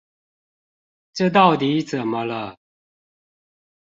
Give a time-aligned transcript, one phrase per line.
[1.13, 2.57] 這到底怎麼了？